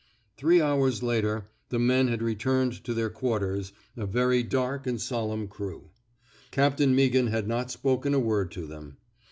[0.35, 5.47] Three hours later, the men had returned to their quarters, a very dark and solemn
[5.47, 5.91] crew.
[6.49, 8.97] Captain Meaghan had not spoken a word to them.